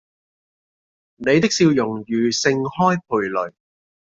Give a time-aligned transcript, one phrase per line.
[1.17, 3.53] 你的笑容如盛開蓓蕾